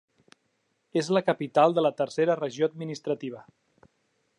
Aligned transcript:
És 1.01 1.11
la 1.17 1.23
capital 1.27 1.77
de 1.79 1.83
la 1.87 1.93
tercera 2.01 2.41
regió 2.43 2.71
administrativa. 2.73 3.49